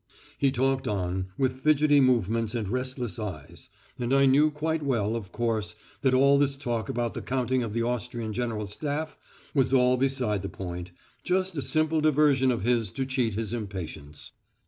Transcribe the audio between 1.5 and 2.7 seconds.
fidgety movements and